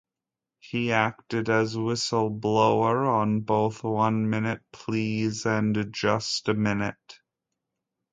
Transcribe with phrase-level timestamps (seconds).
[0.57, 7.19] He acted as whistle blower on both "One Minute Please" and "Just a Minute".